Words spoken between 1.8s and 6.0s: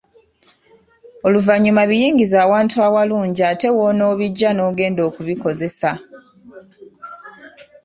biyingize awantu awalungi ate w‘onoobijja ng‘ogenda okubikozesa.